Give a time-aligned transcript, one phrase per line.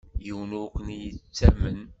[0.25, 1.79] Yiwen ur ken-yettamen.